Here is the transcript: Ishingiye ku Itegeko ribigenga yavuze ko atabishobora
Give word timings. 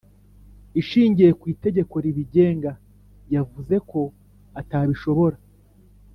Ishingiye 0.81 1.31
ku 1.39 1.45
Itegeko 1.53 1.93
ribigenga 2.03 2.71
yavuze 3.33 3.75
ko 3.89 4.01
atabishobora 4.61 5.37